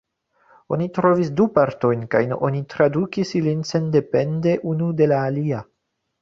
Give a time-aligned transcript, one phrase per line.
[0.77, 5.63] Oni trovis du partojn kaj oni tradukis ilin sendepende unu de la alia.